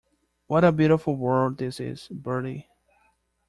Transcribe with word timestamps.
What 0.47 0.63
a 0.63 0.71
beautiful 0.71 1.15
world 1.15 1.59
this 1.59 1.79
is, 1.79 2.07
Bertie. 2.09 2.67